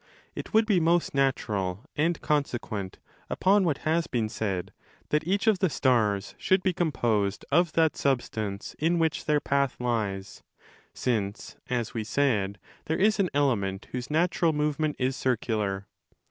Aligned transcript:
It 0.33 0.51
would 0.51 0.65
be 0.65 0.79
most 0.79 1.13
natural 1.13 1.85
and 1.95 2.19
consequent 2.21 2.97
upon 3.29 3.65
what 3.65 3.77
has 3.85 4.07
been 4.07 4.29
said 4.29 4.73
that 5.09 5.27
'each 5.27 5.45
of 5.45 5.59
the 5.59 5.69
stars 5.69 6.33
should 6.39 6.63
be 6.63 6.73
composed 6.73 7.45
of 7.51 7.73
that 7.73 7.95
substance 7.95 8.73
in 8.79 8.93
15 8.93 8.97
which 8.97 9.25
their 9.25 9.39
path 9.39 9.75
lies, 9.79 10.41
since, 10.91 11.55
as 11.69 11.93
we 11.93 12.03
said, 12.03 12.57
there 12.87 12.97
is 12.97 13.19
an 13.19 13.29
element 13.35 13.89
whose 13.91 14.09
natural 14.09 14.53
movement 14.53 14.95
is 14.97 15.15
circular. 15.15 15.85